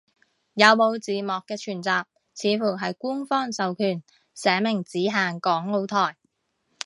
[0.55, 1.87] 有冇字幕嘅全集，
[2.33, 4.01] 似乎係官方授權，
[4.33, 6.17] 寫明只限港澳台